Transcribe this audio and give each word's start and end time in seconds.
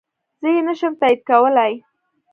زه 0.41 0.47
يي 0.53 0.61
نشم 0.67 0.93
تاييد 0.99 1.19
کولی 1.29 1.71